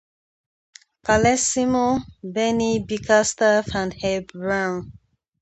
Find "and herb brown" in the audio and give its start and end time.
3.75-4.91